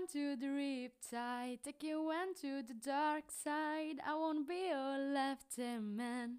[0.00, 3.96] down to the riptide, take you into the dark side.
[4.06, 6.36] I won't be your left hand man.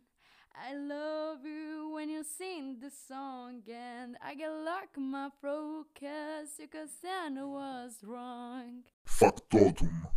[0.55, 5.85] I love you when you sing the song, and I get luck in my throat,
[5.99, 8.83] cause you could stand I was wrong.
[9.05, 10.07] Factotum.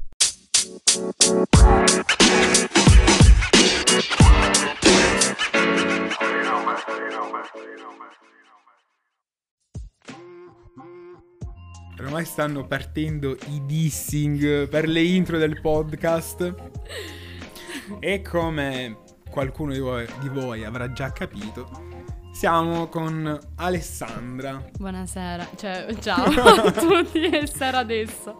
[11.99, 16.55] Ormai stanno partendo i dissing per le intro del podcast.
[18.01, 18.99] E come
[19.31, 21.69] qualcuno di voi, di voi avrà già capito,
[22.33, 24.61] siamo con Alessandra.
[24.77, 26.25] Buonasera, cioè ciao
[26.67, 28.39] a tutti, è sera adesso.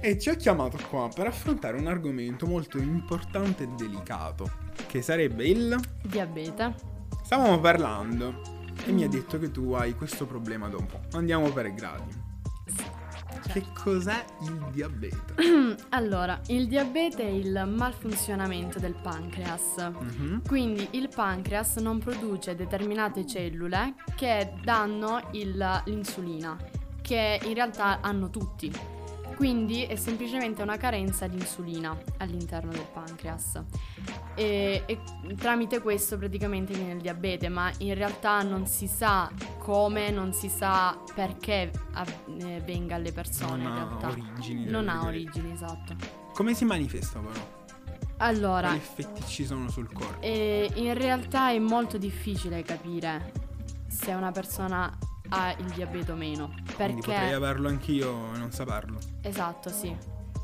[0.00, 4.48] E ci ha chiamato qua per affrontare un argomento molto importante e delicato,
[4.86, 5.76] che sarebbe il...
[6.02, 6.74] Diabete.
[7.24, 8.57] Stavamo parlando
[8.88, 11.00] e mi ha detto che tu hai questo problema da un po'.
[11.12, 12.26] Andiamo per gradi.
[13.52, 15.34] Che cos'è il diabete?
[15.90, 19.90] Allora, il diabete è il malfunzionamento del pancreas.
[20.00, 20.42] Mhm.
[20.46, 26.56] Quindi il pancreas non produce determinate cellule che danno il- l'insulina,
[27.02, 28.72] che in realtà hanno tutti.
[29.38, 33.62] Quindi è semplicemente una carenza di insulina all'interno del pancreas.
[34.34, 34.98] E, e
[35.36, 40.48] tramite questo praticamente viene il diabete, ma in realtà non si sa come, non si
[40.48, 43.50] sa perché av- eh, venga alle persone.
[43.52, 44.08] Non in ha realtà.
[44.08, 45.94] origini, tra Non ha origini, esatto.
[46.34, 47.56] Come si manifesta però?
[48.16, 50.20] Allora, Quali effetti ci sono sul corpo?
[50.20, 53.30] E in realtà è molto difficile capire
[53.86, 54.92] se una persona
[55.28, 56.48] ha il diabete o meno.
[56.74, 57.34] Quindi potrei Perché.
[57.34, 58.98] averlo anch'io e non saperlo.
[59.28, 59.94] Esatto, sì.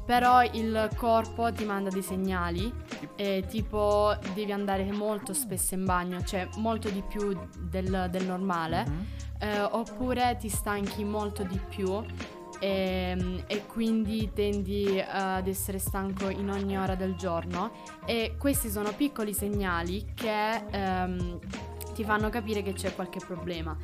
[0.05, 2.71] Però il corpo ti manda dei segnali,
[3.17, 8.85] e tipo devi andare molto spesso in bagno, cioè molto di più del, del normale,
[8.87, 9.07] Mhm.
[9.39, 12.05] eh, oppure ti stanchi molto di più
[12.61, 17.73] e, e quindi tendi eh, ad essere stanco in ogni ora del giorno
[18.05, 21.39] e questi sono piccoli segnali che ehm,
[21.95, 23.77] ti fanno capire che c'è qualche problema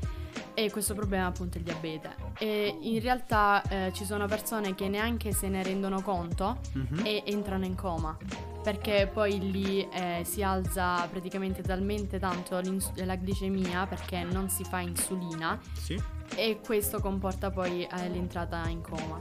[0.65, 4.89] e questo problema è appunto il diabete e in realtà eh, ci sono persone che
[4.89, 7.01] neanche se ne rendono conto Mhm.
[7.05, 8.17] e entrano in coma
[8.63, 14.81] perché poi lì eh, si alza praticamente talmente tanto la glicemia perché non si fa
[14.81, 16.01] insulina Sì.
[16.37, 19.19] e questo comporta poi eh, l'entrata in coma.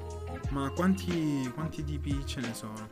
[0.50, 2.89] Ma quanti, quanti tipi ce ne sono?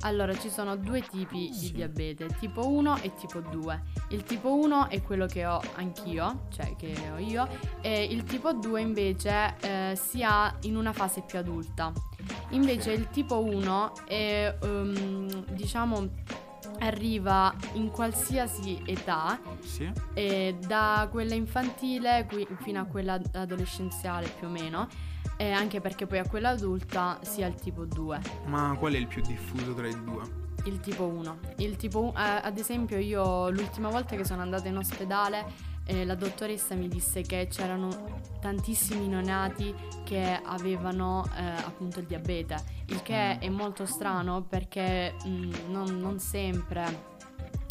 [0.00, 1.66] Allora, ci sono due tipi Sì.
[1.66, 3.82] di diabete, tipo 1 e tipo 2.
[4.10, 7.48] Il tipo 1 è quello che ho anch'io, cioè che ho io,
[7.80, 11.92] e il tipo 2 invece eh, si ha in una fase più adulta.
[12.50, 16.08] Invece il tipo 1 è, ehm, diciamo,
[16.80, 19.90] arriva in qualsiasi età, Sì.
[20.14, 24.86] eh, da quella infantile qui- fino a quella adolescenziale più o meno,
[25.36, 28.20] e anche perché poi a quella adulta si ha il tipo 2.
[28.46, 30.44] Ma qual è il più diffuso tra i due?
[30.64, 31.38] Il tipo 1.
[31.58, 36.16] Il tipo 1, ad esempio io l'ultima volta che sono andata in ospedale eh, la
[36.16, 43.36] dottoressa mi disse che c'erano tantissimi neonati che avevano eh, appunto il diabete, il che
[43.36, 43.40] Mm.
[43.40, 47.14] è molto strano perché mh, non, non sempre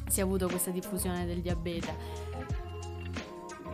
[0.08, 1.94] si è avuto questa diffusione del diabete.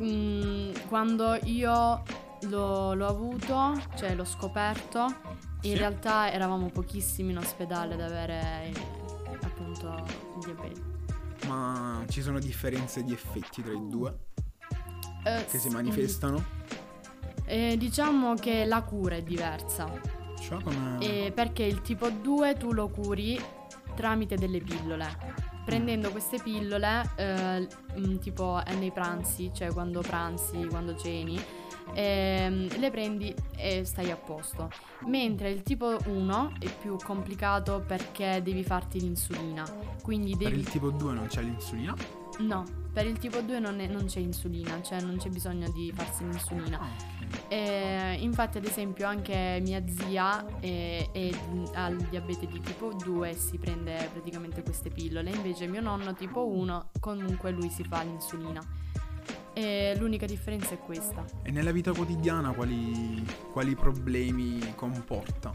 [0.01, 2.01] Mm, quando io
[2.49, 5.05] l'ho, l'ho avuto, cioè l'ho scoperto,
[5.61, 5.77] in Sì.
[5.77, 8.73] realtà eravamo pochissimi in ospedale ad avere eh,
[9.43, 10.03] appunto
[10.37, 10.81] il diabete.
[11.47, 14.15] Ma ci sono differenze di effetti tra i due
[15.23, 16.43] Eh, che si manifestano?
[17.45, 19.89] eh, diciamo che la cura è diversa.
[20.39, 20.97] Cioè come...
[20.99, 23.39] Eh, perché il tipo 2 tu lo curi
[23.95, 25.49] tramite delle pillole.
[25.71, 27.65] Prendendo queste pillole, eh,
[27.97, 31.41] mm, tipo eh, nei pranzi, cioè quando pranzi, quando ceni,
[31.93, 34.69] ehm, le prendi e stai a posto.
[35.05, 39.63] Mentre il tipo 1 è più complicato perché devi farti l'insulina.
[40.03, 40.59] Quindi Per devi...
[40.59, 41.95] il tipo 2 non c'è l'insulina?
[42.39, 45.91] No, per il tipo 2 non, è- non c'è insulina, cioè non c'è bisogno di
[45.95, 46.79] farsi l'insulina.
[46.79, 47.09] Ah.
[47.47, 51.31] Eh, infatti, ad esempio, anche mia zia è, è-
[51.73, 55.29] ha il diabete di tipo 2 e si prende praticamente queste pillole.
[55.31, 58.61] Invece, mio nonno tipo 1, comunque lui si fa l'insulina.
[59.53, 61.23] E l'unica differenza è questa.
[61.43, 65.53] E nella vita quotidiana quali, quali problemi comporta?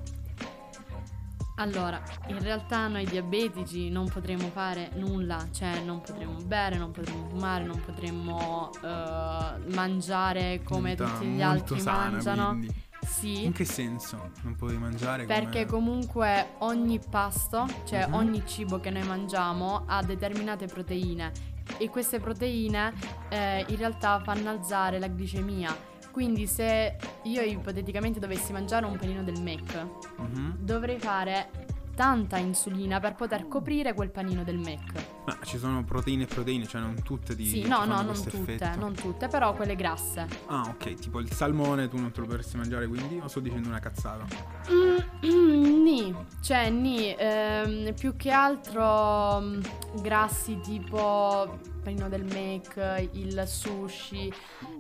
[1.58, 7.26] Allora, in realtà noi diabetici non potremo fare nulla, cioè non potremo bere, non potremo
[7.30, 12.48] fumare, non potremo eh, mangiare come Vita tutti gli molto altri sana, mangiano.
[12.48, 12.84] quindi.
[13.06, 13.44] Sì.
[13.44, 14.32] In che senso?
[14.42, 15.84] Non puoi mangiare Perché come...
[15.84, 18.14] comunque ogni pasto, cioè Mhm.
[18.14, 21.30] ogni cibo che noi mangiamo ha determinate proteine
[21.78, 22.92] e queste proteine
[23.28, 25.94] eh, in realtà fanno alzare la glicemia.
[26.16, 29.86] Quindi se io ipoteticamente dovessi mangiare un panino del Mac,
[30.16, 30.56] Mhm.
[30.60, 31.50] dovrei fare
[31.94, 34.94] tanta insulina per poter coprire quel panino del Mac.
[35.26, 38.54] Ma ci sono proteine e proteine, cioè non tutte di Sì, no, no, non tutte,
[38.54, 38.78] effetto.
[38.78, 40.26] non tutte, però quelle grasse.
[40.46, 43.68] Ah, ok, tipo il salmone tu non te lo potresti mangiare quindi o sto dicendo
[43.68, 44.24] una cazzata?
[44.72, 49.60] Mm, Ni, cioè ni, ehm, più che altro mm,
[50.00, 54.32] grassi tipo panino del Mac, il sushi,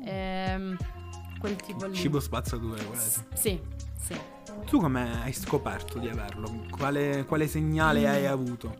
[0.02, 0.76] ehm,
[1.38, 1.94] quel tipo lì.
[1.94, 2.86] Cibo spazzatura, sì.
[3.10, 3.60] S- Sì,
[4.00, 4.18] sì.
[4.66, 6.66] Tu come hai scoperto di averlo?
[6.70, 8.04] Quale, quale segnale Mm.
[8.06, 8.74] hai avuto?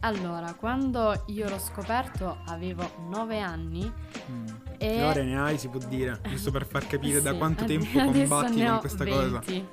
[0.00, 3.90] Allora, quando io l'ho scoperto avevo 9 anni
[4.30, 4.46] Mm.
[4.78, 4.88] e...
[4.88, 7.68] Che ore ne hai, si può dire, giusto per far capire da Sì, quanto ad-
[7.68, 9.38] tempo combatti con questa cosa.
[9.38, 9.66] 20.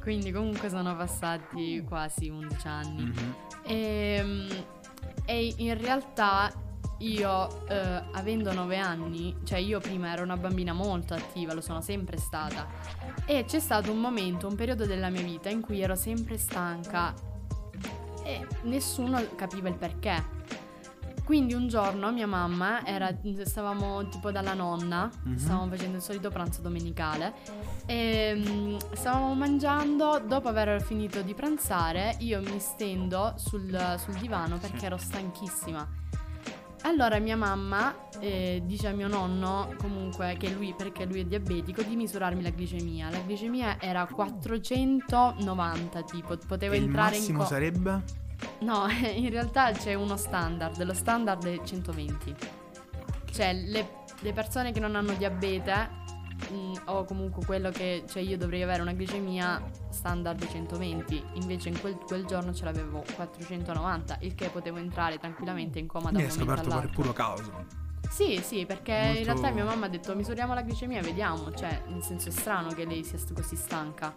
[0.00, 3.02] Quindi comunque sono passati quasi 11 anni.
[3.04, 3.34] Mhm.
[3.64, 4.46] E,
[5.26, 6.50] e in realtà
[6.98, 11.80] io, eh, avendo 9 anni, cioè io prima ero una bambina molto attiva, lo sono
[11.80, 12.66] sempre stata.
[13.24, 17.14] E c'è stato un momento, un periodo della mia vita in cui ero sempre stanca
[18.24, 20.36] e nessuno capiva il perché.
[21.24, 23.14] Quindi un giorno mia mamma era,
[23.44, 25.36] stavamo tipo dalla nonna, Mhm.
[25.36, 27.34] stavamo facendo il solito pranzo domenicale
[27.84, 34.56] e mm, stavamo mangiando, dopo aver finito di pranzare io mi stendo sul, sul divano
[34.56, 35.86] perché ero stanchissima.
[36.82, 41.82] Allora mia mamma eh, dice a mio nonno, comunque che lui, perché lui è diabetico,
[41.82, 43.10] di misurarmi la glicemia.
[43.10, 48.02] La glicemia era 490 tipo, potevo E il entrare in massimo co- sarebbe?
[48.60, 52.34] No, in realtà c'è uno standard, lo standard è 120.
[53.32, 53.88] Cioè le,
[54.20, 56.06] le persone che non hanno diabete
[56.52, 61.80] mm, o comunque quello che, cioè io dovrei avere una glicemia standard 120, invece in
[61.80, 66.24] quel, quel giorno ce l'avevo 490, il che potevo entrare tranquillamente in coma da un
[66.24, 67.02] momento scoperto per all'altro.
[67.02, 67.86] puro caso.
[68.10, 71.52] Sì, sì, perché in Molto- realtà mia mamma ha detto misuriamo la glicemia e vediamo,
[71.52, 74.14] cioè nel senso è strano che lei sia così stanca.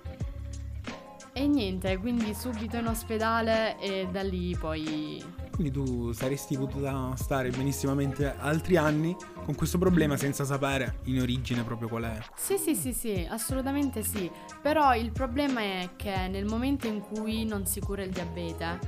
[1.33, 7.49] E niente, quindi subito in ospedale e da lì poi Quindi tu saresti potuta stare
[7.49, 12.19] benissimamente altri anni con questo problema senza sapere in origine proprio qual è.
[12.35, 14.29] Sì, sì, sì, sì, assolutamente sì.
[14.61, 18.79] Però il problema è che nel momento in cui non si cura il diabete,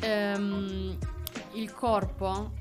[0.00, 0.96] ehm,
[1.54, 2.52] il corpo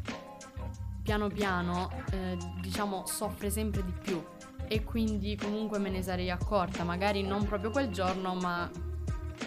[1.04, 4.24] piano piano, eh, diciamo, soffre sempre di più.
[4.68, 8.69] E quindi comunque me ne sarei accorta, magari non proprio quel giorno, ma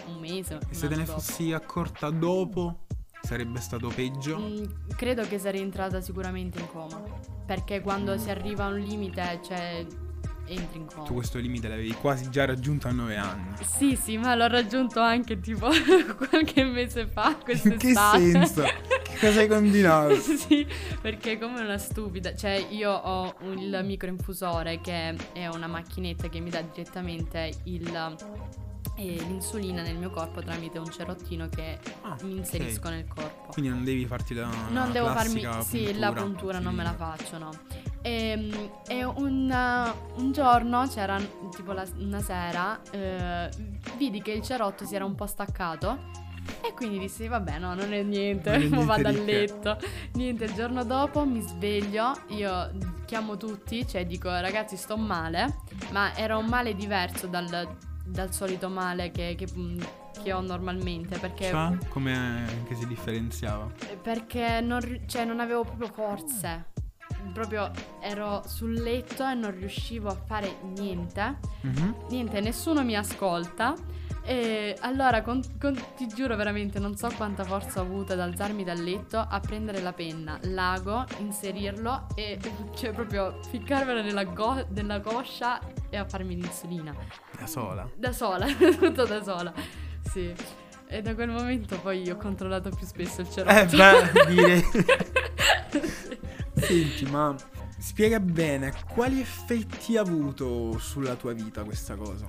[0.07, 0.59] un mese.
[0.69, 1.19] E se te ne dopo.
[1.19, 2.85] fossi accorta dopo,
[3.27, 4.39] sarebbe stato peggio.
[4.39, 4.63] Mm,
[4.95, 7.03] credo che sarei entrata sicuramente in coma.
[7.45, 9.85] Perché quando si arriva a un limite, cioè,
[10.45, 11.05] entri in coma.
[11.05, 13.55] Tu questo limite l'avevi quasi già raggiunto a 9 anni.
[13.65, 15.67] Sì, sì, ma l'ho raggiunto anche tipo
[16.29, 18.63] qualche mese fa, In che senso?
[18.63, 20.15] Che cosa hai combinato?
[20.15, 20.65] sì,
[21.01, 26.49] perché come una stupida, cioè io ho il microinfusore che è una macchinetta che mi
[26.49, 28.15] dà direttamente il,
[28.95, 33.51] l'insulina nel mio corpo tramite un cerottino che Ah, mi inserisco nel corpo.
[33.51, 35.45] Quindi non devi farti la Non devo farmi.
[35.63, 37.51] Sì, la puntura non me la faccio, no.
[38.01, 41.19] E, e un, un giorno c'era
[41.55, 43.49] tipo la- una sera, eh,
[43.97, 46.25] vidi che il cerotto si era un po' staccato.
[46.61, 49.77] E quindi dissi, vabbè, no, non è niente, Non è niente vado a letto.
[50.13, 52.71] Niente, il giorno dopo mi sveglio, io
[53.05, 55.57] chiamo tutti, cioè dico, ragazzi, sto male,
[55.91, 57.67] ma era un male diverso dal,
[58.07, 59.47] dal solito male che, che-
[60.23, 63.69] che ho normalmente, perché Cioè, come che si differenziava?
[64.01, 66.65] perché non, cioè, non avevo proprio forze.
[67.33, 71.37] Proprio ero sul letto e non riuscivo a fare niente.
[71.61, 71.95] Mhm.
[72.09, 73.75] Niente, nessuno mi ascolta.
[74.23, 78.63] E allora con- con- ti giuro veramente, non so quanta forza ho avuto ad alzarmi
[78.63, 82.37] dal letto, a prendere la penna, l'ago, inserirlo e
[82.75, 85.59] cioè proprio ficcarmela nella, go- nella coscia
[85.89, 86.95] e a farmi l'insulina.
[87.37, 87.89] Da sola.
[87.95, 89.53] Da sola, tutto da sola.
[90.09, 90.33] Sì.
[90.89, 93.55] E da quel momento poi ho controllato più spesso il cerotto.
[93.55, 94.63] Eh beh, direi.
[96.55, 97.35] Senti, ma
[97.77, 102.27] spiega bene quali effetti ha avuto sulla tua vita questa cosa?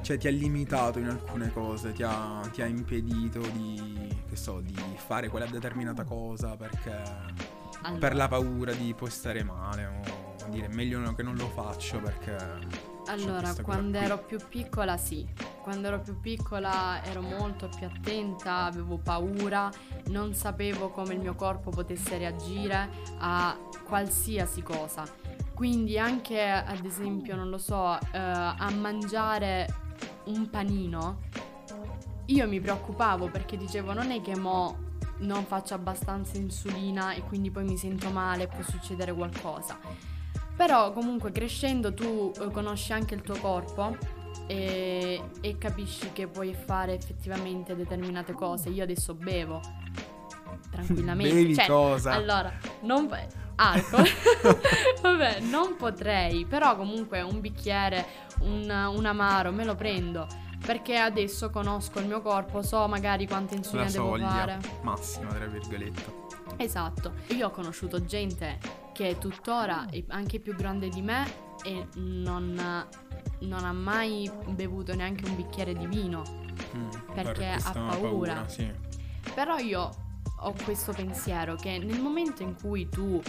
[0.00, 4.60] Cioè ti ha limitato in alcune cose, ti ha, ti ha impedito di, che so,
[4.60, 6.90] di fare quella determinata cosa perché
[7.82, 10.21] Allora, per la paura di poi stare male o
[10.52, 12.36] dire meglio che non lo faccio perché...
[12.36, 15.26] c'è allora, quando ero più piccola sì.
[15.62, 19.70] Quando ero più piccola ero molto più attenta, avevo paura,
[20.08, 25.04] non sapevo come il mio corpo potesse reagire a qualsiasi cosa.
[25.54, 29.66] Quindi anche ad esempio, non lo so, eh, a mangiare
[30.24, 31.20] un panino,
[32.26, 37.50] io mi preoccupavo perché dicevo non è che mo non faccio abbastanza insulina e quindi
[37.50, 39.78] poi mi sento male e può succedere qualcosa.
[40.56, 43.96] Però comunque crescendo tu eh, conosci anche il tuo corpo
[44.46, 48.68] e, e capisci che puoi fare effettivamente determinate cose.
[48.68, 49.60] Io adesso bevo
[50.70, 51.34] tranquillamente.
[51.34, 52.12] Bevi Cioè, cosa?
[52.12, 53.08] Allora, non...
[53.54, 54.04] Alcol.
[55.02, 58.04] Vabbè, non potrei, però comunque un bicchiere,
[58.40, 60.26] un, un amaro, me lo prendo.
[60.64, 64.58] Perché adesso conosco il mio corpo, so magari quanta La insulina devo soglia fare.
[64.82, 66.31] massima, tra virgolette.
[66.62, 67.12] Esatto.
[67.28, 68.58] Io ho conosciuto gente
[68.92, 71.24] che tuttora è anche più grande di me
[71.64, 72.86] e non,
[73.40, 76.22] non ha mai bevuto neanche un bicchiere di vino.
[76.76, 78.48] Mm, Perché per ha questa paura.
[78.48, 78.70] sì.
[79.34, 79.90] Però io
[80.40, 83.20] ho questo pensiero che nel momento in cui tu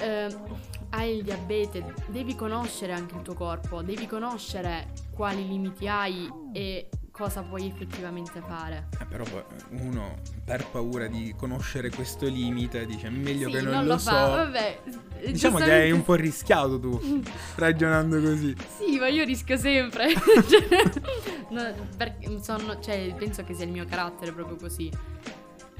[0.00, 0.36] eh,
[0.90, 6.88] hai il diabete, devi conoscere anche il tuo corpo, devi conoscere quali limiti hai e
[7.20, 8.88] cosa puoi effettivamente fare.
[8.98, 9.42] Eh, però poi
[9.82, 13.92] uno per paura di conoscere questo limite dice "È meglio sì, che non, non lo,
[13.92, 14.10] lo so.
[14.10, 14.80] fa, vabbè.
[15.26, 16.98] Diciamo che hai un po' rischiato tu
[17.56, 18.56] ragionando così.
[18.78, 20.06] Sì, ma io rischio sempre.
[21.50, 21.62] No,
[21.96, 24.88] perché sono- cioè, penso che sia il mio carattere proprio così.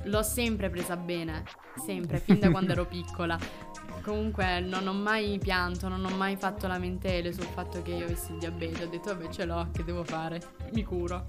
[0.05, 1.45] L'ho sempre presa bene,
[1.87, 3.39] sempre, fin da quando ero piccola.
[4.03, 8.33] Comunque non ho mai pianto, non ho mai fatto lamentele sul fatto che io avessi
[8.33, 8.85] il diabete.
[8.85, 10.41] Ho detto, vabbè, ce l'ho, che devo fare?
[10.73, 11.27] Mi curo.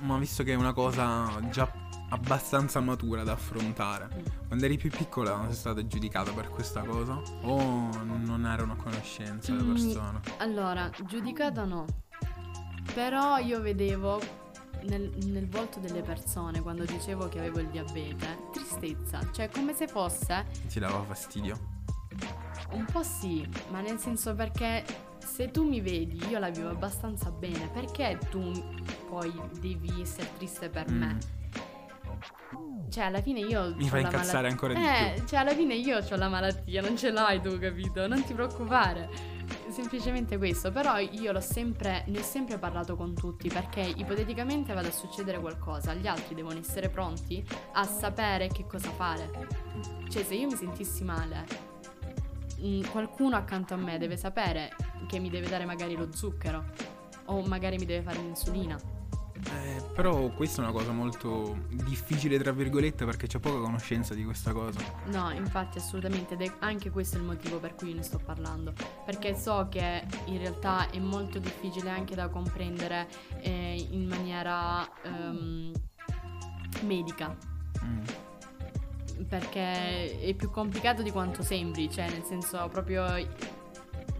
[0.00, 1.70] Ma visto che è una cosa già
[2.10, 4.46] abbastanza matura da affrontare, Mm.
[4.46, 7.20] quando eri più piccola sei stata giudicata per questa cosa?
[7.42, 9.72] O non era una conoscenza le Mm.
[9.74, 10.20] persone?
[10.38, 11.84] Allora, giudicata no.
[12.94, 14.20] Però io vedevo
[14.84, 19.86] nel, nel volto delle persone quando dicevo che avevo il diabete tristezza, cioè come se
[19.88, 21.76] fosse Ti dava fastidio?
[22.70, 24.84] Un po' sì, ma nel senso perché
[25.18, 28.50] se tu mi vedi, io la vivo abbastanza bene, perché tu
[29.08, 30.98] poi devi essere triste per Mm.
[30.98, 31.18] me?
[32.90, 33.74] Cioè, alla fine io.
[33.76, 35.26] Mi fai incazzare malat- ancora di eh, più.
[35.26, 38.06] cioè, alla fine io ho la malattia, non ce l'hai tu, capito?
[38.06, 39.36] Non ti preoccupare.
[39.68, 44.88] Semplicemente questo, però io l'ho sempre, ne ho sempre parlato con tutti perché ipoteticamente vada
[44.88, 49.30] a succedere qualcosa, gli altri devono essere pronti a sapere che cosa fare.
[50.08, 51.44] Cioè, se io mi sentissi male,
[52.60, 54.74] mm, qualcuno accanto a me deve sapere
[55.06, 56.64] che mi deve dare magari lo zucchero
[57.26, 58.78] o magari mi deve fare l'insulina.
[59.50, 64.24] Eh, però questa è una cosa molto difficile, tra virgolette, perché c'è poca conoscenza di
[64.24, 64.80] questa cosa.
[65.06, 68.18] No, infatti assolutamente, ed è anche questo è il motivo per cui io ne sto
[68.18, 68.72] parlando,
[69.04, 73.08] perché so che in realtà è molto difficile anche da comprendere
[73.40, 75.72] eh, in maniera ehm,
[76.82, 77.36] medica,
[77.84, 78.02] Mm.
[79.26, 83.04] Perché è più complicato di quanto sembri, cioè nel senso proprio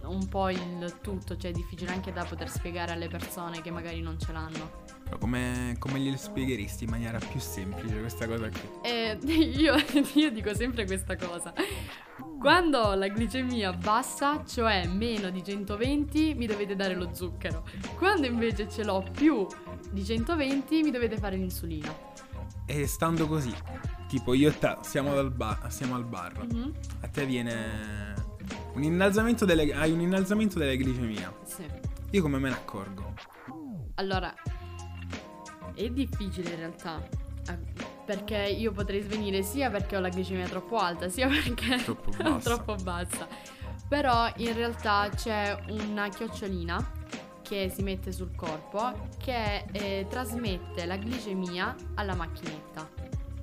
[0.09, 4.01] un po' il tutto, cioè è difficile anche da poter spiegare alle persone che magari
[4.01, 4.87] non ce l'hanno.
[5.19, 8.61] Come, come glielo spiegheresti in maniera più semplice questa cosa qui?
[8.83, 9.75] E io,
[10.15, 11.53] io dico sempre questa cosa.
[12.39, 17.65] Quando la glicemia bassa, cioè meno di 120, mi dovete dare lo zucchero.
[17.97, 19.47] Quando invece ce l'ho più
[19.91, 21.93] di 120, mi dovete fare l'insulina.
[22.67, 23.55] E stando così,
[24.09, 26.73] tipo io e te siamo, dal bar, siamo al bar, Mhm,
[27.03, 28.15] a te viene
[28.75, 31.33] un innalzamento delle, hai un innalzamento della glicemia.
[31.45, 31.65] Sì.
[32.11, 33.13] Io come me ne accorgo?
[33.97, 34.33] Allora,
[35.75, 37.03] è difficile in realtà.
[38.05, 42.39] Perché io potrei svenire sia perché ho la glicemia troppo alta, sia perché Troppo bassa.
[42.55, 43.27] troppo bassa.
[43.87, 46.93] Però in realtà c'è una chiocciolina
[47.43, 52.89] che si mette sul corpo che eh, trasmette la glicemia alla macchinetta.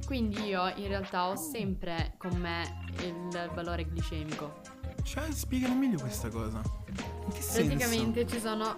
[0.06, 4.62] Quindi io in realtà ho sempre con me il valore glicemico.
[5.04, 6.62] Cioè, spiegami meglio questa cosa.
[6.88, 7.68] In che senso?
[7.76, 8.78] Praticamente ci sono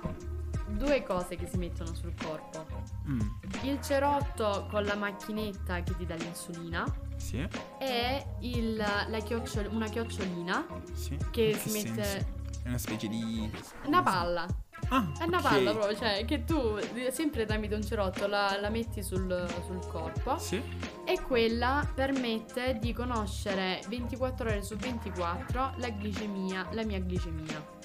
[0.69, 2.65] due cose che si mettono sul corpo.
[3.07, 3.19] Mm,
[3.63, 7.47] Il cerotto con la macchinetta che ti dà l'insulina sì,
[7.79, 11.17] e il- la chiocciol- una chiocciolina sì.
[11.31, 12.03] che In si mette...
[12.03, 12.35] senso?
[12.63, 13.49] È una specie di...
[13.85, 14.45] Una palla,
[14.89, 15.43] Ah, è una ok.
[15.43, 19.85] palla proprio, cioè che tu eh, sempre tramite un cerotto la, la metti sul, sul
[19.87, 20.61] corpo Sì.
[21.03, 27.75] e quella permette di conoscere 24 ore su 24 la glicemia, la mia glicemia.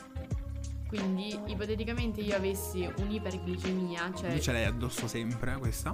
[0.87, 4.35] Quindi ipoteticamente io avessi un'iperglicemia, cioè...
[4.35, 5.93] Tu ce l'hai addosso sempre questa?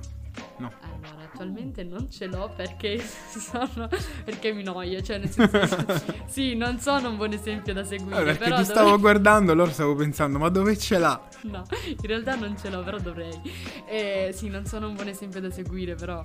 [0.59, 0.71] No.
[0.81, 3.88] Allora, attualmente non ce l'ho perché sono.
[4.25, 5.02] perché mi noia.
[5.02, 5.85] Cioè, nel senso.
[6.26, 8.20] sì, non sono un buon esempio da seguire.
[8.20, 11.20] Eh, perché però ti dovrei- stavo guardando, allora stavo pensando, ma dove ce l'ha?
[11.42, 13.40] No, in realtà non ce l'ho, però dovrei.
[13.87, 16.25] Eh, sì, non sono un buon esempio da seguire, però.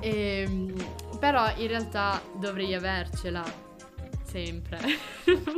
[0.00, 0.72] Ehm,
[1.18, 3.42] però in realtà dovrei avercela.
[4.24, 4.78] Sempre.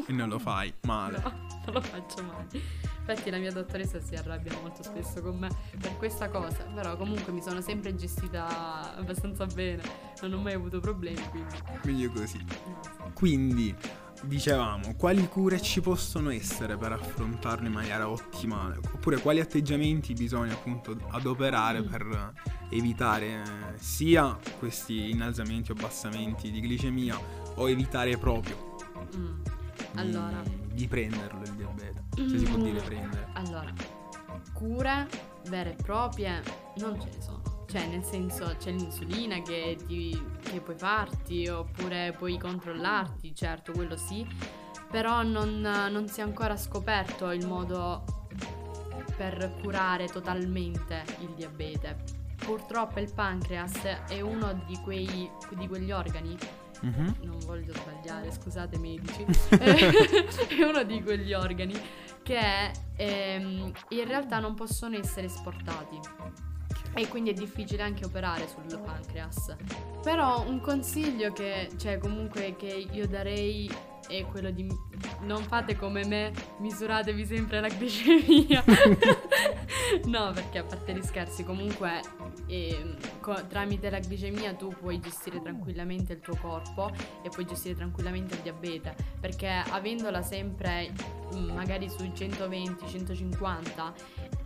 [0.07, 1.23] E non lo fai, male.
[1.65, 2.63] No, non lo faccio mai.
[3.07, 7.33] Infatti la mia dottoressa si arrabbia molto spesso con me per questa cosa, però comunque
[7.35, 9.83] mi sono sempre gestita abbastanza bene,
[10.23, 11.55] non ho mai avuto problemi, quindi...
[11.85, 12.43] Meglio così.
[13.13, 13.75] Quindi,
[14.23, 18.79] dicevamo, quali cure ci possono essere per affrontarlo in maniera ottimale?
[18.79, 21.87] Oppure quali atteggiamenti bisogna appunto adoperare Mm.
[21.91, 22.33] per
[22.71, 23.43] evitare eh,
[23.79, 27.19] sia questi innalzamenti o abbassamenti di glicemia
[27.57, 28.77] o evitare proprio
[29.15, 29.43] Mm.
[29.43, 29.51] di,
[29.97, 30.43] Allora.
[30.73, 31.94] di prenderlo il diabete?
[32.15, 32.63] Se si può Mm.
[32.63, 33.29] dire prendere.
[33.35, 33.73] Allora,
[34.53, 35.09] cure
[35.49, 36.43] vere e proprie
[36.77, 37.43] non ce ne sono.
[37.67, 43.97] Cioè, nel senso, c'è l'insulina che, ti- che puoi farti, oppure puoi controllarti, certo, quello
[43.97, 44.25] sì,
[44.91, 48.05] però non, non si è ancora scoperto il modo
[49.17, 51.97] per curare totalmente il diabete.
[52.37, 56.37] Purtroppo il pancreas è uno di, quei, di quegli organi
[56.85, 57.15] Mhm.
[57.23, 59.25] non voglio sbagliare, scusate medici,
[59.59, 61.75] è uno di quegli organi
[62.23, 65.99] che ehm, in realtà non possono essere esportati
[66.95, 69.57] e quindi è difficile anche operare sul pancreas.
[70.03, 73.71] Però un consiglio che, cioè comunque che io darei
[74.09, 74.67] è quello di
[75.23, 78.65] non fate come me, misuratevi sempre la glicemia.
[80.07, 82.01] no, perché a parte gli scherzi, comunque
[82.47, 86.91] ehm, co- tramite la glicemia tu puoi gestire tranquillamente il tuo corpo
[87.23, 90.93] e puoi gestire tranquillamente il diabete, perché avendola sempre
[91.35, 93.95] mm, magari sui 120, 150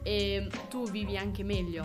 [0.09, 1.85] e tu vivi anche meglio.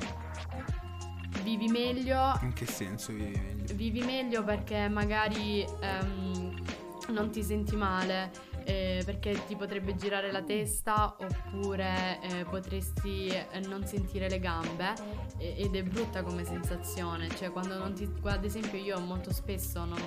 [1.43, 3.73] Vivi meglio In che senso vivi meglio?
[3.75, 6.63] vivi meglio perché magari ehm,
[7.09, 8.31] non ti senti male,
[8.63, 14.93] eh, perché ti potrebbe girare la testa oppure eh, potresti eh, non sentire le gambe
[15.37, 18.09] ed è brutta come sensazione, cioè quando non ti...
[18.23, 19.99] Ad esempio io molto spesso non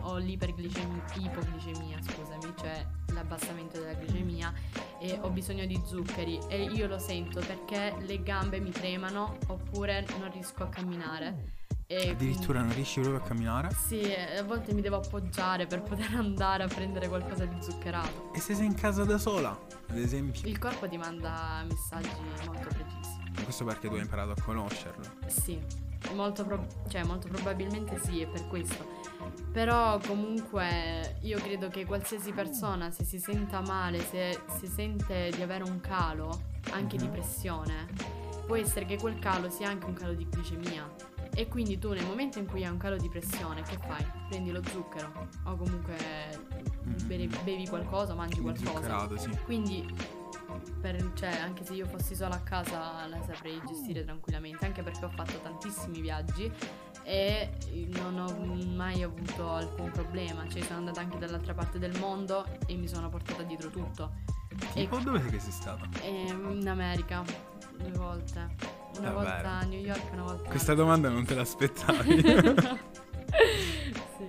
[0.00, 2.86] ho l'iperglicemia, ipoglicemia, scusami, cioè
[3.18, 4.52] l'abbassamento della glicemia
[5.00, 10.04] e ho bisogno di zuccheri e io lo sento perché le gambe mi tremano oppure
[10.18, 11.56] non riesco a camminare.
[11.90, 13.68] E Addirittura non riesci proprio a camminare?
[13.88, 18.32] quindi- Sì, a volte mi devo appoggiare per poter andare a prendere qualcosa di zuccherato.
[18.34, 19.58] E se sei in casa da sola,
[19.88, 20.46] ad esempio?
[20.46, 22.10] Il corpo ti manda messaggi
[22.44, 23.16] molto precisi.
[23.42, 25.04] Questo perché tu hai imparato a conoscerlo.
[25.28, 25.58] Sì,
[26.12, 28.86] molto, prob- cioè, molto probabilmente sì, è per questo.
[29.52, 35.42] Però comunque io credo che qualsiasi persona, se si senta male, se, se sente di
[35.42, 37.10] avere un calo, anche di Mhm.
[37.12, 37.86] pressione,
[38.46, 40.88] può essere che quel calo sia anche un calo di glicemia.
[41.34, 44.04] E quindi tu nel momento in cui hai un calo di pressione, che fai?
[44.28, 45.96] Prendi lo zucchero o comunque
[46.82, 47.06] Mhm.
[47.06, 49.08] bevi, bevi qualcosa, mangi qualcosa.
[49.16, 49.30] sì.
[49.44, 49.86] Quindi,
[50.80, 55.04] per- cioè, anche se io fossi sola a casa la saprei gestire tranquillamente, anche perché
[55.04, 56.50] ho fatto tantissimi viaggi
[57.02, 57.50] e
[57.96, 62.74] non ho mai avuto alcun problema, cioè sono andata anche dall'altra parte del mondo e
[62.74, 64.12] mi sono portata dietro tutto.
[64.50, 65.86] E Tipo, dove sei che sei stata?
[66.02, 67.22] e in America
[67.76, 68.38] due volte,
[68.98, 69.12] una Davvero?
[69.14, 72.22] volta a New York e una volta Questa domanda non te l'aspettavi.
[74.16, 74.26] sì.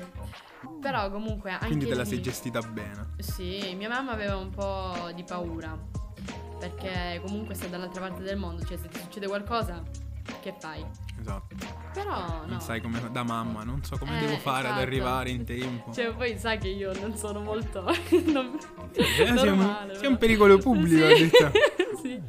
[0.82, 3.10] Però comunque anche Quindi te la lì- sei gestita bene.
[3.20, 5.78] Sì, mia mamma aveva un po' di paura.
[6.60, 9.82] Perché comunque sei dall'altra parte del mondo, cioè se ti succede qualcosa,
[10.42, 10.86] che fai?
[11.20, 11.56] Esatto.
[11.94, 12.46] Però no.
[12.46, 14.82] Non sai come da mamma, non so come Eh, devo fare ad esatto.
[14.82, 15.92] arrivare in tempo.
[15.94, 17.82] Cioè, poi sai che io non sono molto.
[18.28, 18.58] non...
[18.94, 21.30] Eh, normale, sei un pericolo pubblico, Sì.
[22.02, 22.22] sì,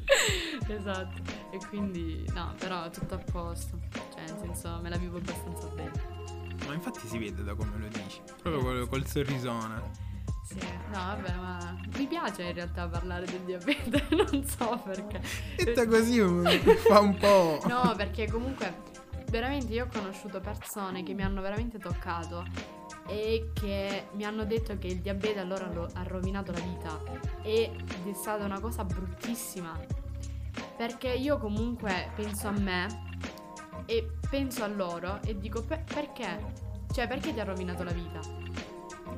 [0.69, 1.23] esatto.
[1.53, 3.79] E quindi, no, però tutto a posto.
[3.93, 6.19] Cioè, nel senso, me la vivo abbastanza bene.
[6.67, 8.21] Ma infatti si vede da come lo dici.
[8.43, 10.09] Proprio col, col sorrisone.
[10.51, 10.59] Sì,
[10.93, 15.21] no, vabbè, ma mi piace in realtà parlare del diabete, non so perché.
[15.57, 16.45] Detta così um,
[16.89, 17.61] fa un po'.
[17.69, 18.83] No, perché comunque
[19.31, 22.45] veramente io ho conosciuto persone che mi hanno veramente toccato
[23.07, 26.99] e che mi hanno detto che il diabete a loro lo- ha rovinato la vita
[27.43, 27.71] ed
[28.09, 29.79] è stata una cosa bruttissima.
[30.77, 32.87] Perché io comunque penso a me
[33.87, 36.45] e penso a loro e dico "Per- perché?
[36.93, 38.19] Cioè perché ti ha rovinato la vita?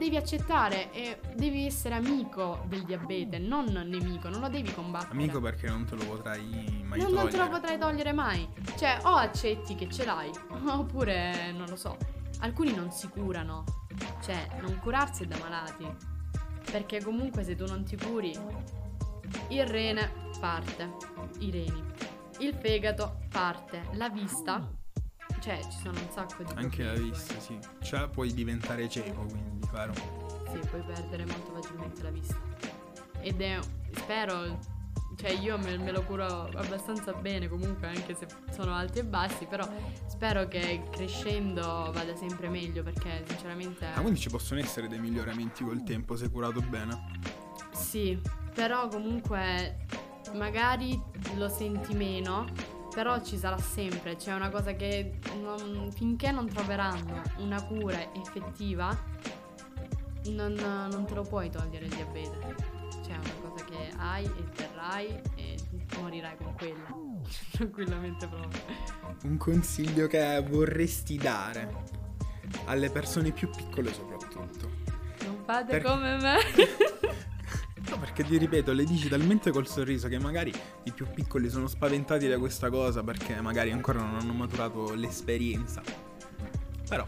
[0.02, 5.12] Devi accettare e devi essere amico del diabete, non nemico, non lo devi combattere.
[5.12, 6.42] Amico perché non te lo potrai
[6.82, 7.12] mai Non, togliere.
[7.12, 8.48] non te lo potrai togliere mai.
[8.76, 10.28] Cioè, o accetti che ce l'hai,
[10.66, 11.96] oppure non lo so.
[12.40, 13.62] Alcuni non si curano.
[14.24, 15.86] Cioè, non curarsi è da malati.
[16.68, 18.36] Perché comunque se tu non ti curi,
[19.50, 20.10] il rene
[20.40, 20.96] parte,
[21.38, 21.80] i reni.
[22.40, 24.68] Il fegato parte, la vista,
[25.42, 27.58] cioè ci sono un sacco di Anche la vista, sì.
[27.80, 29.92] Cioè puoi diventare cieco, quindi, vero?
[29.92, 32.36] Sì, puoi perdere molto facilmente la vista.
[33.20, 33.58] Ed è,
[33.94, 34.58] spero,
[35.16, 39.46] cioè io me, me lo curo abbastanza bene comunque, anche se sono alti e bassi,
[39.46, 39.68] però
[40.06, 43.86] spero che crescendo vada sempre meglio perché sinceramente...
[43.86, 47.18] Ah, quindi ci possono essere dei miglioramenti col tempo se curato bene.
[47.72, 48.20] Sì,
[48.54, 49.86] però comunque
[50.34, 51.00] magari
[51.34, 52.46] lo senti meno,
[52.94, 58.96] però ci sarà sempre, c'è una cosa che non- finché non troveranno una cura effettiva,
[60.26, 62.54] non, non te lo puoi togliere il diabete.
[63.04, 65.56] Cioè, è una cosa che hai e terrai e
[65.98, 66.94] morirai con quella.
[67.52, 68.60] Tranquillamente proprio.
[69.24, 72.00] Un consiglio che vorresti dare
[72.66, 74.70] alle persone più piccole soprattutto.
[75.24, 76.36] Non fate Per- come me.
[77.92, 80.52] No, perché ti ripeto, le dici talmente col sorriso che magari
[80.84, 85.82] i più piccoli sono spaventati da questa cosa perché magari ancora non hanno maturato l'esperienza.
[86.88, 87.06] Però,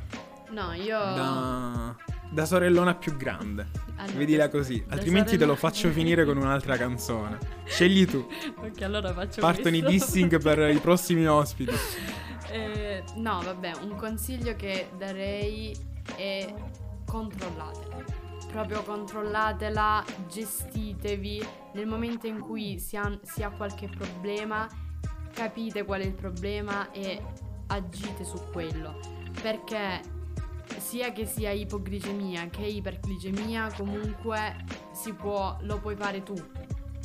[0.51, 0.99] No, io...
[0.99, 1.97] da,
[2.31, 3.67] da sorellona più grande,
[3.97, 7.39] Allora, vedila così, altrimenti te lo sorella- faccio finire con un'altra canzone.
[7.65, 8.27] Scegli tu,
[8.61, 10.05] Ok, allora faccio partono i questo.
[10.07, 11.73] dissing per i prossimi ospiti.
[12.51, 15.77] Eh, no, vabbè, un consiglio che darei
[16.15, 16.55] è
[17.05, 18.05] controllatela.
[18.55, 21.45] Proprio controllatela, gestitevi.
[21.73, 24.69] Nel momento in cui si ha, si ha qualche problema,
[25.33, 27.21] capite qual è il problema e
[27.67, 29.01] agite su quello.
[29.43, 30.01] Perché
[30.79, 36.37] sia che sia ipoglicemia che iperglicemia, comunque si può, lo puoi fare tu.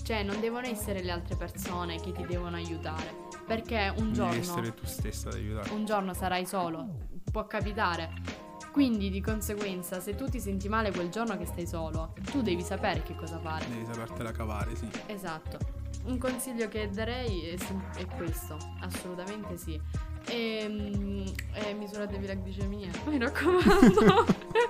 [0.03, 3.27] Cioè, non devono essere le altre persone che ti devono aiutare.
[3.47, 5.73] Perché un Devi giorno essere tu stessa ad aiutare.
[5.73, 8.47] un giorno sarai solo, può capitare.
[8.71, 12.61] Quindi di conseguenza, se tu ti senti male quel giorno che stai solo, tu devi
[12.61, 13.65] sapere che cosa fare.
[13.67, 14.87] Devi sapertela cavare, sì.
[15.07, 15.57] Esatto.
[16.05, 17.57] Un consiglio che darei è,
[17.97, 19.79] è questo, assolutamente sì.
[20.27, 24.25] E, e misuratevi la glicemia, mi raccomando.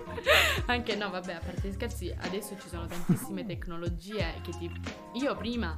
[0.67, 4.71] Anche no, vabbè, a parte gli scherzi, adesso ci sono tantissime tecnologie che ti...
[5.13, 5.77] Io prima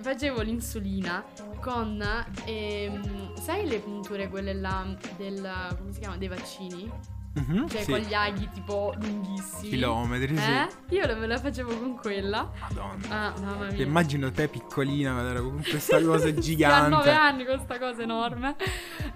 [0.00, 1.24] facevo l'insulina
[1.60, 2.02] con,
[2.44, 6.90] ehm, sai le punture quelle là del, come si chiama, dei vaccini?
[7.32, 7.90] Mhm, Cioè sì.
[7.92, 9.68] con gli aghi tipo lunghissimi.
[9.68, 10.42] Chilometri, sì.
[10.50, 10.68] Eh?
[10.96, 12.50] Io la- me la facevo con quella.
[12.60, 13.08] Madonna.
[13.08, 13.84] Ah, mamma Ti mia.
[13.84, 17.10] Immagino te piccolina vedere con questa cosa Sì, a nove gigante.
[17.10, 18.56] anni con sta cosa enorme.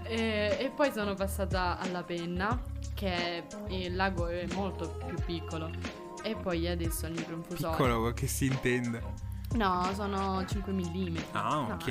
[0.03, 2.57] E, e poi sono passata alla penna,
[2.93, 5.69] che il lago è molto più piccolo.
[6.23, 7.75] E poi adesso al microinfusore.
[7.75, 9.23] Piccolo che si intende.
[9.55, 11.15] No, sono 5 mm.
[11.33, 11.85] Ah, ok.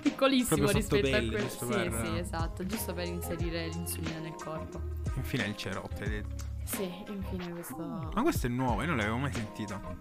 [0.00, 1.46] piccolissimo Proprio sotto rispetto a pelle, quello.
[1.46, 4.80] giusto Sì, per- sì, esatto, giusto per inserire l'insulina nel corpo.
[5.14, 6.44] Infine il cerotto, hai detto.
[6.64, 8.10] Sì, infine questo.
[8.14, 9.96] Ma questo è nuovo, io non l'avevo mai sentito.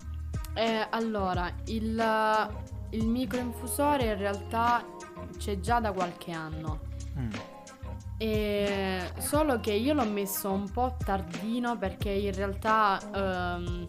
[0.54, 2.50] Eh, allora, il,
[2.92, 4.86] il microinfusore in realtà
[5.38, 6.80] c'è già da qualche anno.
[7.18, 7.32] Mm.
[8.18, 13.88] E solo che io l'ho messo un po' tardino perché in realtà ehm,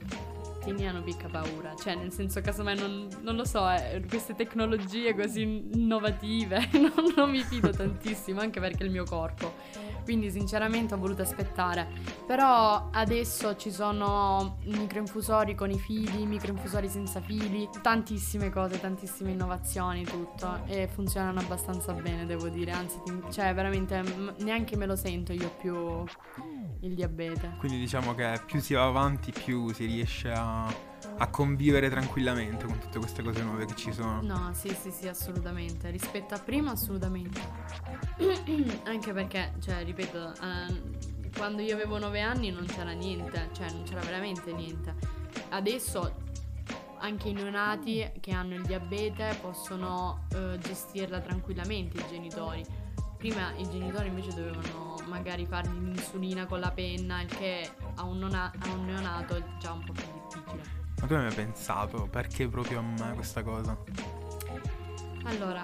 [0.62, 1.74] Tiniano picca paura.
[1.74, 7.30] Cioè, nel senso, casomai non, non lo so, eh, queste tecnologie così innovative non, non
[7.30, 9.54] mi fido tantissimo, anche perché il mio corpo.
[10.02, 11.88] Quindi, sinceramente, ho voluto aspettare.
[12.26, 20.04] Però adesso ci sono microinfusori con i fili, microinfusori senza fili, tantissime cose, tantissime innovazioni,
[20.04, 20.62] tutto.
[20.66, 22.72] E funzionano abbastanza bene, devo dire.
[22.72, 22.98] Anzi,
[23.30, 24.02] cioè, veramente
[24.38, 26.04] neanche me lo sento io più
[26.80, 27.54] il diabete.
[27.58, 30.66] Quindi diciamo che più si va avanti, più si riesce a,
[31.20, 34.22] a convivere tranquillamente con tutte queste cose nuove che ci sono.
[34.22, 35.90] No, sì, sì, sì, assolutamente.
[35.90, 37.40] Rispetto a prima, assolutamente.
[38.85, 43.83] Anche perché, cioè, ripeto, eh, quando io avevo 9 anni non c'era niente, cioè non
[43.83, 44.94] c'era veramente niente.
[45.50, 46.28] Adesso
[47.00, 52.64] anche i neonati che hanno il diabete possono eh, gestirla tranquillamente i genitori.
[53.18, 58.18] Prima i genitori invece dovevano magari fargli l'insulina con la penna, il che a un,
[58.18, 60.19] nona- a un neonato è già un po' più.
[61.00, 63.76] Ma tu hai mai pensato perché proprio a me questa cosa?
[65.24, 65.62] Allora,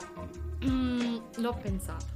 [0.65, 2.15] mm, l'ho pensato.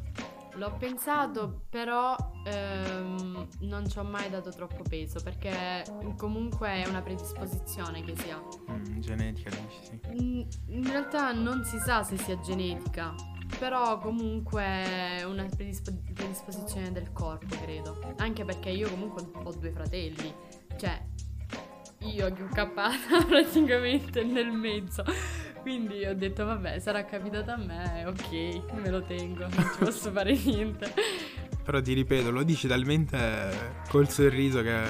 [0.54, 5.84] L'ho pensato, però ehm, non ci ho mai dato troppo peso perché
[6.16, 8.42] comunque è una predisposizione che si ha.
[8.70, 10.00] Mm, genetica, dici sì.
[10.22, 10.40] Mm,
[10.76, 13.14] In realtà non si sa se sia genetica,
[13.58, 18.14] però comunque è una predispo- predisposizione del corpo, credo.
[18.16, 20.34] Anche perché io comunque ho due fratelli,
[20.76, 21.00] cioè
[22.02, 25.04] io che ho cappata praticamente nel mezzo.
[25.60, 30.10] Quindi ho detto vabbè, sarà capitato a me, ok, me lo tengo, non ci posso
[30.12, 30.92] fare niente.
[31.62, 34.80] Però ti ripeto, lo dici talmente col sorriso che,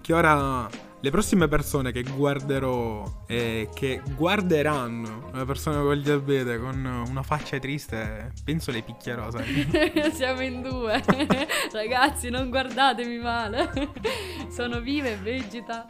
[0.00, 0.68] che ora
[1.04, 7.22] le prossime persone che guarderò e che guarderanno una persona con il diabete con una
[7.22, 9.68] faccia triste, penso le picchierò, sai?
[10.14, 11.04] Siamo in due.
[11.70, 13.70] Ragazzi, non guardatemi male.
[14.48, 15.86] Sono viva e vegeta.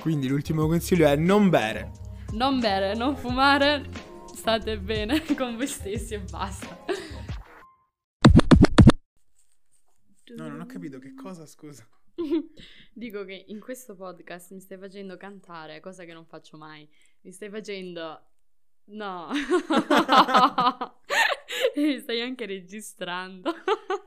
[0.00, 1.92] Quindi l'ultimo consiglio è non bere.
[2.32, 3.84] Non bere, non fumare,
[4.34, 6.76] state bene con voi stessi e basta.
[10.36, 11.86] No, non ho capito che cosa, scusa.
[12.92, 16.88] Dico che in questo podcast mi stai facendo cantare, cosa che non faccio mai.
[17.22, 18.30] Mi stai facendo...
[18.88, 19.30] No.
[21.74, 23.52] e mi stai anche registrando.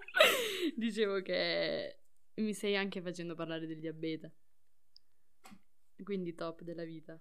[0.76, 2.00] Dicevo che
[2.36, 4.34] mi stai anche facendo parlare del diabete.
[6.02, 7.19] Quindi top della vita.